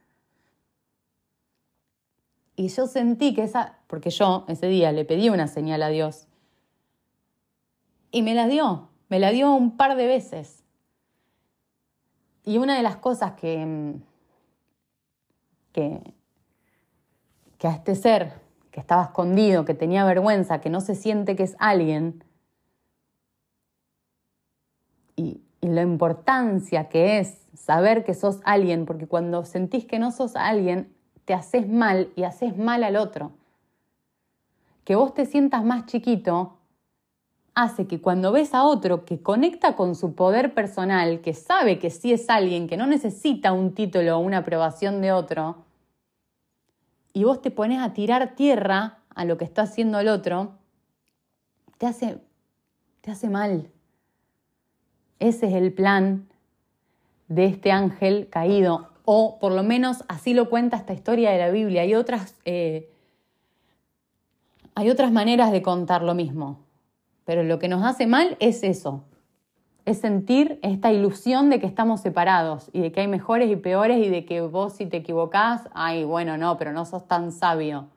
[2.61, 6.27] Y yo sentí que esa, porque yo ese día le pedí una señal a Dios.
[8.11, 10.63] Y me la dio, me la dio un par de veces.
[12.45, 13.95] Y una de las cosas que,
[15.73, 16.03] que,
[17.57, 18.35] que a este ser
[18.71, 22.23] que estaba escondido, que tenía vergüenza, que no se siente que es alguien,
[25.17, 30.37] y, la importancia que es saber que sos alguien, porque cuando sentís que no sos
[30.37, 30.95] alguien,
[31.31, 33.31] te haces mal y haces mal al otro.
[34.83, 36.57] Que vos te sientas más chiquito
[37.55, 41.91] hace que cuando ves a otro que conecta con su poder personal, que sabe que
[41.91, 45.59] sí es alguien, que no necesita un título o una aprobación de otro,
[47.13, 50.55] y vos te pones a tirar tierra a lo que está haciendo el otro,
[51.79, 52.19] te hace,
[53.03, 53.71] te hace mal.
[55.21, 56.29] Ese es el plan
[57.29, 61.51] de este ángel caído, o por lo menos así lo cuenta esta historia de la
[61.51, 61.83] Biblia.
[61.83, 62.91] Hay otras, eh,
[64.75, 66.61] hay otras maneras de contar lo mismo,
[67.25, 69.05] pero lo que nos hace mal es eso,
[69.85, 73.99] es sentir esta ilusión de que estamos separados y de que hay mejores y peores
[74.05, 77.89] y de que vos si te equivocás, ay, bueno, no, pero no sos tan sabio.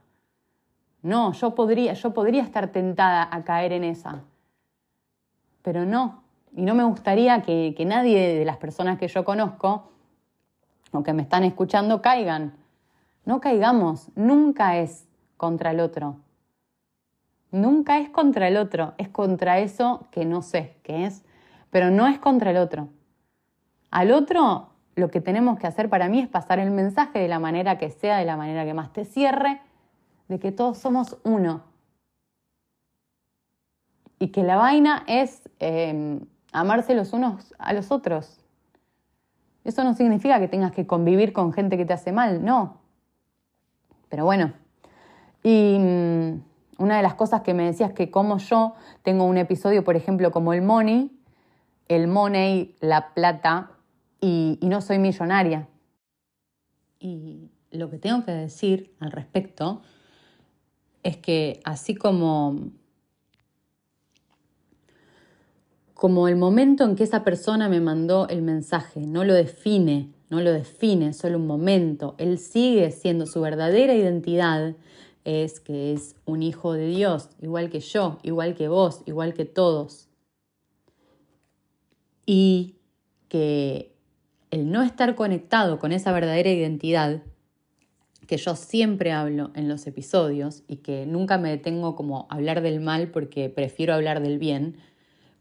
[1.01, 4.23] No, yo podría, yo podría estar tentada a caer en esa,
[5.61, 6.23] pero no,
[6.55, 9.89] y no me gustaría que, nadie de las personas que yo conozco
[10.93, 12.53] o que me están escuchando caigan.
[13.25, 16.17] No caigamos, nunca es contra el otro.
[17.51, 21.23] Nunca es contra el otro, es contra eso que no sé qué es,
[21.69, 22.89] pero no es contra el otro.
[23.91, 27.39] Al otro lo que tenemos que hacer para mí es pasar el mensaje de la
[27.39, 29.61] manera que sea, de la manera que más te cierre,
[30.27, 31.63] de que todos somos uno.
[34.19, 38.42] Y que la vaina es em, amarse los unos a los otros.
[39.63, 42.81] Eso no significa que tengas que convivir con gente que te hace mal, no.
[44.09, 44.53] Pero bueno,
[45.41, 46.41] y mm,
[46.77, 50.31] una de las cosas que me decías que como yo tengo un episodio, por ejemplo,
[50.31, 51.11] como el money,
[51.87, 53.71] el money, la plata,
[54.19, 55.67] y, y no soy millonaria.
[56.99, 59.81] Y lo que tengo que decir al respecto
[61.03, 62.71] es que así como
[65.93, 70.41] como el momento en que esa persona me mandó el mensaje, no lo define, no
[70.41, 74.75] lo define, solo un momento, él sigue siendo su verdadera identidad,
[75.23, 79.45] es que es un hijo de Dios, igual que yo, igual que vos, igual que
[79.45, 80.09] todos.
[82.25, 82.75] Y
[83.29, 83.93] que
[84.51, 87.23] el no estar conectado con esa verdadera identidad,
[88.27, 92.79] que yo siempre hablo en los episodios y que nunca me detengo como hablar del
[92.79, 94.77] mal porque prefiero hablar del bien,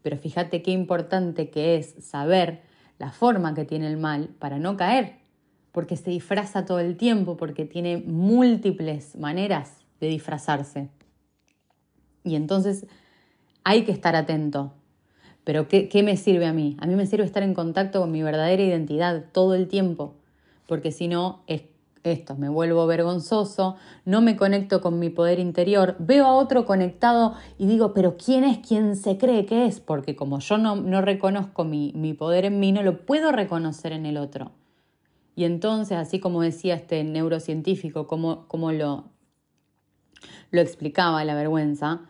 [0.03, 2.61] pero fíjate qué importante que es saber
[2.99, 5.15] la forma que tiene el mal para no caer,
[5.71, 10.89] porque se disfraza todo el tiempo, porque tiene múltiples maneras de disfrazarse.
[12.23, 12.85] Y entonces
[13.63, 14.73] hay que estar atento.
[15.43, 16.77] Pero ¿qué, ¿qué, me sirve a mí?
[16.79, 20.15] A mí me sirve estar en contacto con mi verdadera identidad todo el tiempo,
[20.67, 21.63] porque si no es
[22.03, 27.35] esto, me vuelvo vergonzoso, no me conecto con mi poder interior, veo a otro conectado
[27.57, 29.79] y digo, pero ¿quién es quien se cree que es?
[29.79, 33.93] Porque como yo no, no reconozco mi, mi, poder en mí, no lo puedo reconocer
[33.93, 34.51] en el otro.
[35.35, 39.05] Y entonces, así como decía este neurocientífico, como, lo,
[40.51, 42.01] lo explicaba la vergüenza,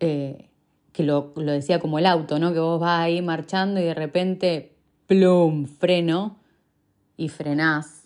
[0.00, 0.48] eh,
[0.92, 2.52] que lo, lo, decía como el auto, ¿no?
[2.52, 4.74] Que vos vas ahí marchando y de repente,
[5.06, 6.38] plum, freno
[7.16, 8.01] y frenás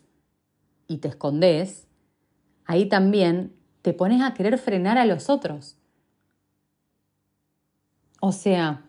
[0.89, 1.87] y te escondes,
[2.65, 5.77] ahí también te pones a querer frenar a los otros.
[8.21, 8.83] O sea,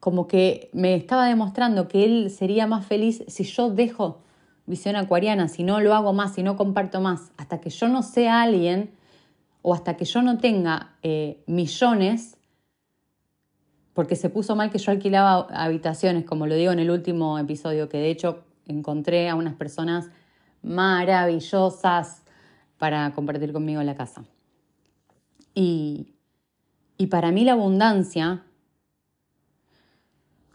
[0.00, 4.22] como que me estaba demostrando que él sería más feliz si yo dejo
[4.66, 8.02] visión acuariana, si no lo hago más, si no comparto más, hasta que yo no
[8.02, 8.94] sea alguien
[9.62, 12.36] o hasta que yo no tenga eh, millones,
[13.94, 17.88] porque se puso mal que yo alquilaba habitaciones, como lo digo en el último episodio,
[17.88, 20.10] que de hecho encontré a unas personas
[20.64, 22.22] maravillosas
[22.78, 24.24] para compartir conmigo la casa.
[25.54, 26.10] Y,
[27.10, 28.42] para mí la abundancia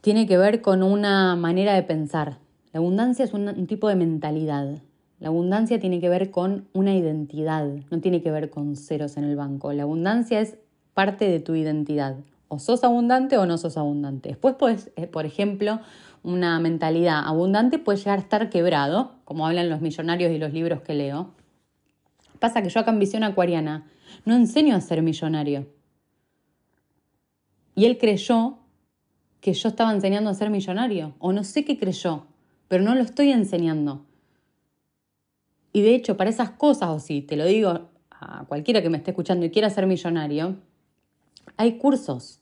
[0.02, 2.40] tiene que ver con una manera de pensar.
[2.74, 4.82] La abundancia es un, tipo de mentalidad.
[5.20, 9.26] La abundancia tiene que ver con una identidad, no tiene que ver con ceros en
[9.26, 9.72] el banco.
[9.74, 10.58] La abundancia es
[10.94, 12.18] parte de tu identidad.
[12.50, 14.30] O sos abundante o no sos abundante.
[14.30, 15.80] Después, pues, por ejemplo,
[16.24, 20.82] una mentalidad abundante puede llegar a estar quebrado, como hablan los millonarios y los libros
[20.82, 21.34] que leo.
[22.40, 23.86] Pasa que yo acá en Visión Acuariana
[24.26, 25.68] no enseño a ser millonario.
[27.76, 28.58] Y él creyó
[29.42, 32.26] que yo estaba enseñando a ser millonario, o no sé qué creyó,
[32.68, 34.06] pero no lo estoy enseñando.
[35.72, 38.98] Y de hecho, para esas cosas, o si te lo digo a cualquiera que me
[38.98, 40.58] esté escuchando y quiera ser millonario,
[41.56, 42.39] hay cursos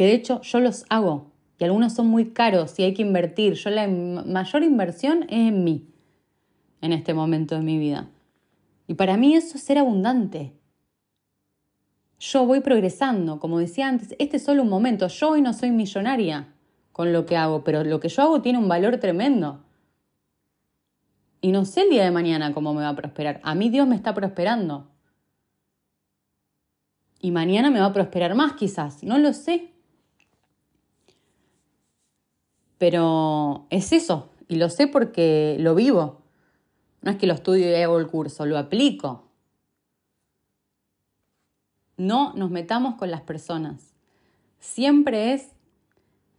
[0.00, 3.52] que de hecho yo los hago y algunos son muy caros y hay que invertir.
[3.52, 5.90] Yo la mayor inversión es en mí
[6.80, 8.08] en este momento de mi vida.
[8.86, 10.54] Y para mí eso es ser abundante.
[12.18, 15.06] Yo voy progresando, como decía antes, este es solo un momento.
[15.06, 16.48] Yo hoy no soy millonaria
[16.92, 19.62] con lo que hago, pero lo que yo hago tiene un valor tremendo.
[21.42, 23.38] Y no sé el día de mañana cómo me va a prosperar.
[23.44, 24.88] A mí Dios me está prosperando.
[27.20, 29.04] Y mañana me va a prosperar más quizás.
[29.04, 29.69] No lo sé.
[32.80, 36.22] Pero es eso, y lo sé porque lo vivo.
[37.02, 39.28] No es que lo estudio y hago el curso, lo aplico.
[41.98, 43.92] No nos metamos con las personas.
[44.60, 45.50] Siempre es,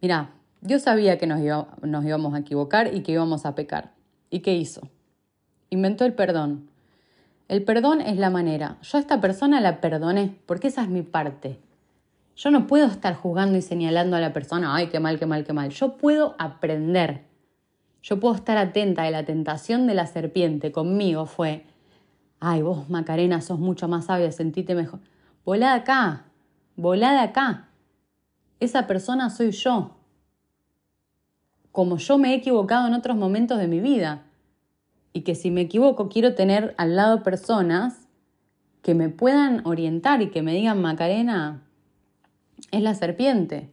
[0.00, 1.38] mira, Dios sabía que nos,
[1.80, 3.92] nos íbamos a equivocar y que íbamos a pecar.
[4.28, 4.88] ¿Y qué hizo?
[5.70, 6.68] Inventó el perdón.
[7.46, 8.78] El perdón es la manera.
[8.82, 11.60] Yo a esta persona la perdoné porque esa es mi parte.
[12.36, 15.44] Yo no puedo estar juzgando y señalando a la persona, ay, qué mal, qué mal,
[15.44, 15.70] qué mal.
[15.70, 17.24] Yo puedo aprender.
[18.02, 20.72] Yo puedo estar atenta de la tentación de la serpiente.
[20.72, 21.66] Conmigo fue,
[22.40, 25.00] ay, vos Macarena sos mucho más sabia, sentite mejor.
[25.44, 26.24] Volá de acá,
[26.76, 27.68] volá de acá.
[28.60, 29.96] Esa persona soy yo.
[31.70, 34.22] Como yo me he equivocado en otros momentos de mi vida.
[35.12, 38.08] Y que si me equivoco quiero tener al lado personas
[38.82, 41.62] que me puedan orientar y que me digan, Macarena,
[42.70, 43.70] es la serpiente.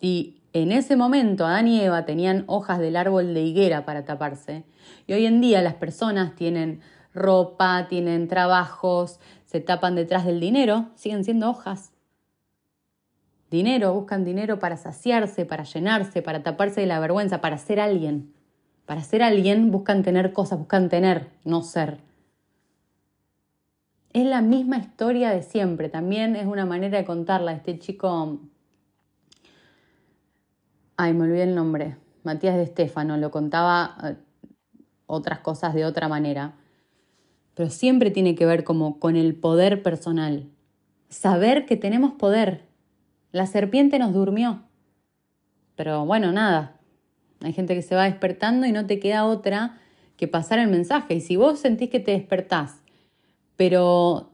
[0.00, 4.64] Y en ese momento Adán y Eva tenían hojas del árbol de higuera para taparse.
[5.06, 6.80] Y hoy en día las personas tienen
[7.12, 11.92] ropa, tienen trabajos, se tapan detrás del dinero, siguen siendo hojas.
[13.50, 18.32] Dinero, buscan dinero para saciarse, para llenarse, para taparse de la vergüenza, para ser alguien.
[18.86, 21.98] Para ser alguien buscan tener cosas, buscan tener, no ser.
[24.12, 27.52] Es la misma historia de siempre, también es una manera de contarla.
[27.52, 28.40] Este chico,
[30.96, 34.16] ay, me olvidé el nombre, Matías de Estefano, lo contaba eh,
[35.06, 36.56] otras cosas de otra manera,
[37.54, 40.50] pero siempre tiene que ver como con el poder personal.
[41.08, 42.66] Saber que tenemos poder.
[43.30, 44.62] La serpiente nos durmió.
[45.76, 46.80] Pero bueno, nada.
[47.42, 49.78] Hay gente que se va despertando y no te queda otra
[50.16, 51.14] que pasar el mensaje.
[51.14, 52.79] Y si vos sentís que te despertás
[53.60, 54.30] pero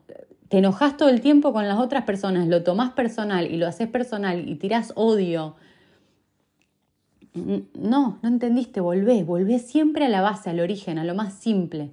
[0.49, 3.89] te enojas todo el tiempo con las otras personas, lo tomás personal y lo haces
[3.89, 5.57] personal y tirás odio.
[7.35, 11.91] No, no entendiste, volvés, volvés siempre a la base, al origen, a lo más simple.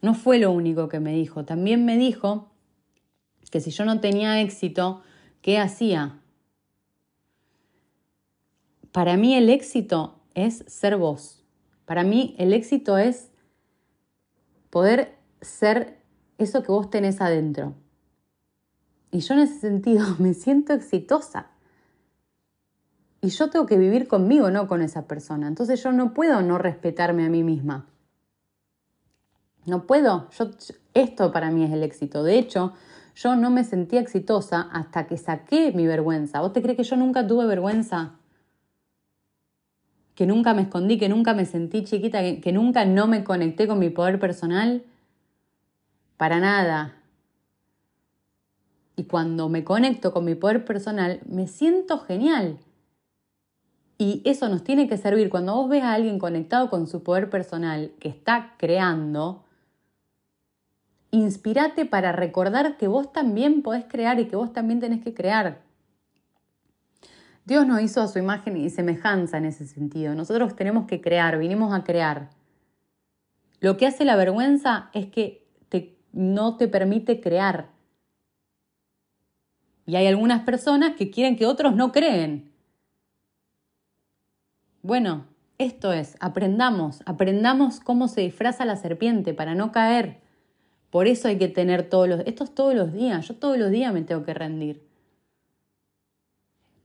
[0.00, 2.50] No fue lo único que me dijo, también me dijo
[3.50, 5.02] que si yo no tenía éxito,
[5.42, 6.18] ¿qué hacía?
[8.90, 11.44] Para mí el éxito es ser vos.
[11.84, 13.30] Para mí el éxito es
[14.70, 15.98] poder ser
[16.38, 17.74] eso que vos tenés adentro.
[19.10, 21.48] Y yo en ese sentido me siento exitosa.
[23.20, 25.46] Y yo tengo que vivir conmigo, no con esa persona.
[25.46, 27.86] Entonces yo no puedo no respetarme a mí misma.
[29.64, 30.28] No puedo.
[30.30, 30.50] Yo,
[30.94, 32.24] esto para mí es el éxito.
[32.24, 32.72] De hecho,
[33.14, 36.40] yo no me sentía exitosa hasta que saqué mi vergüenza.
[36.40, 38.16] ¿Vos te crees que yo nunca tuve vergüenza?
[40.16, 43.68] Que nunca me escondí, que nunca me sentí chiquita, que, que nunca no me conecté
[43.68, 44.84] con mi poder personal
[46.22, 46.94] para nada.
[48.94, 52.60] Y cuando me conecto con mi poder personal, me siento genial.
[53.98, 55.30] Y eso nos tiene que servir.
[55.30, 59.42] Cuando vos ves a alguien conectado con su poder personal, que está creando,
[61.10, 65.60] inspirate para recordar que vos también podés crear y que vos también tenés que crear.
[67.46, 70.14] Dios nos hizo a su imagen y semejanza en ese sentido.
[70.14, 72.30] Nosotros tenemos que crear, vinimos a crear.
[73.58, 75.41] Lo que hace la vergüenza es que
[76.12, 77.70] no te permite crear.
[79.86, 82.52] Y hay algunas personas que quieren que otros no creen.
[84.82, 85.26] Bueno,
[85.58, 90.20] esto es, aprendamos, aprendamos cómo se disfraza la serpiente para no caer.
[90.90, 92.20] Por eso hay que tener todos los...
[92.26, 94.82] Esto es todos los días, yo todos los días me tengo que rendir.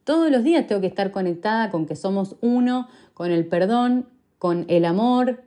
[0.03, 4.07] Todos los días tengo que estar conectada con que somos uno, con el perdón,
[4.39, 5.43] con el amor,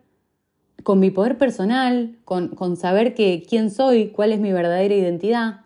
[0.82, 5.60] con mi poder personal, con, con saber que, quién soy, cuál es mi verdadera identidad.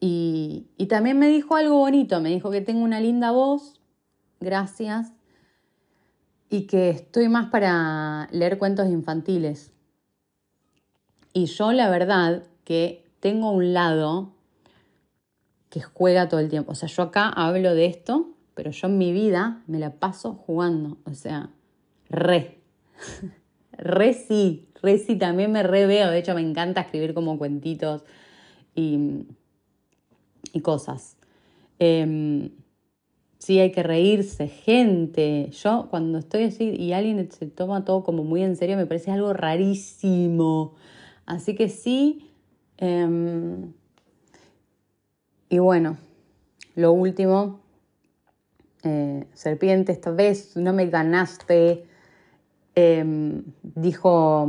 [0.00, 3.80] Y, y también me dijo algo bonito, me dijo que tengo una linda voz,
[4.40, 5.12] gracias.
[6.48, 9.72] Y que estoy más para leer cuentos infantiles.
[11.32, 14.32] Y yo la verdad que tengo un lado
[15.68, 16.72] que juega todo el tiempo.
[16.72, 20.34] O sea, yo acá hablo de esto, pero yo en mi vida me la paso
[20.34, 20.98] jugando.
[21.04, 21.50] O sea,
[22.10, 22.58] re.
[23.72, 26.10] re sí, re sí, también me re veo.
[26.10, 28.04] De hecho, me encanta escribir como cuentitos
[28.74, 29.26] y,
[30.52, 31.16] y cosas.
[31.78, 32.50] Eh,
[33.40, 35.48] Sí, hay que reírse, gente.
[35.50, 39.10] Yo cuando estoy así y alguien se toma todo como muy en serio, me parece
[39.10, 40.74] algo rarísimo.
[41.24, 42.30] Así que sí.
[42.76, 43.72] Em,
[45.48, 45.96] y bueno,
[46.74, 47.60] lo último,
[48.82, 51.86] eh, serpiente, esta vez no me ganaste.
[52.74, 54.48] Em, dijo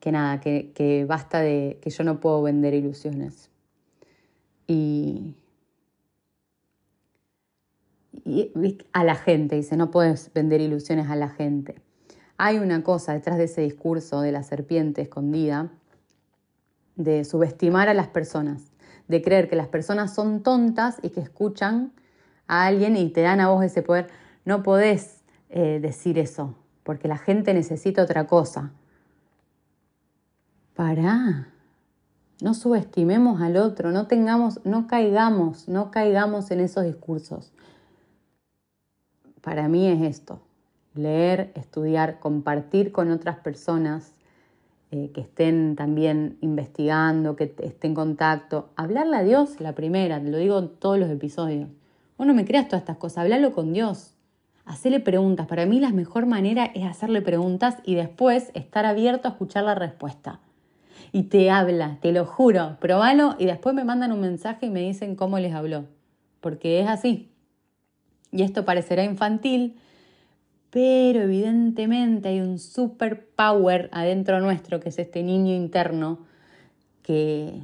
[0.00, 3.50] que nada, que, que basta de que yo no puedo vender ilusiones.
[4.66, 5.36] Y
[8.92, 11.76] a la gente, dice, no puedes vender ilusiones a la gente.
[12.36, 15.70] Hay una cosa detrás de ese discurso de la serpiente escondida,
[16.96, 18.72] de subestimar a las personas,
[19.08, 21.92] de creer que las personas son tontas y que escuchan
[22.46, 24.08] a alguien y te dan a vos ese poder.
[24.44, 25.21] No podés
[25.52, 28.72] eh, decir eso, porque la gente necesita otra cosa.
[30.74, 31.48] Pará,
[32.40, 37.52] no subestimemos al otro, no tengamos, no caigamos, no caigamos en esos discursos
[39.42, 40.40] para mí es esto,
[40.94, 44.14] leer, estudiar, compartir con otras personas
[44.92, 50.30] eh, que estén también investigando, que estén en contacto, hablarle a Dios la primera, te
[50.30, 51.68] lo digo en todos los episodios.
[52.16, 54.14] Vos no me creas todas estas cosas, hablalo con Dios.
[54.64, 55.46] Hacerle preguntas.
[55.46, 59.74] Para mí la mejor manera es hacerle preguntas y después estar abierto a escuchar la
[59.74, 60.40] respuesta.
[61.10, 64.80] Y te habla, te lo juro, probalo y después me mandan un mensaje y me
[64.80, 65.84] dicen cómo les habló.
[66.40, 67.30] Porque es así.
[68.30, 69.76] Y esto parecerá infantil,
[70.70, 76.20] pero evidentemente hay un superpower adentro nuestro, que es este niño interno,
[77.02, 77.60] que,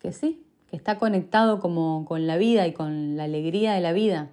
[0.00, 3.92] que sí, que está conectado como con la vida y con la alegría de la
[3.92, 4.30] vida.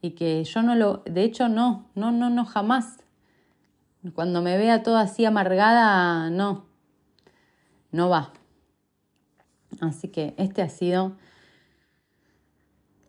[0.00, 2.98] Y que yo no lo, de hecho no, no, no, no, jamás.
[4.14, 6.66] Cuando me vea toda así amargada, no,
[7.90, 8.32] no va.
[9.80, 11.16] Así que este ha sido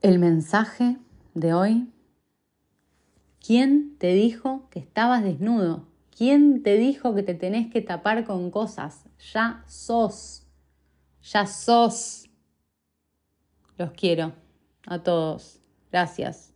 [0.02, 0.98] el mensaje
[1.34, 1.88] de hoy?
[3.46, 5.88] ¿Quién te dijo que estabas desnudo?
[6.16, 9.06] ¿Quién te dijo que te tenés que tapar con cosas?
[9.34, 10.46] Ya sos.
[11.24, 12.30] Ya sos.
[13.78, 14.34] Los quiero
[14.86, 15.60] a todos.
[15.92, 16.49] Gracias.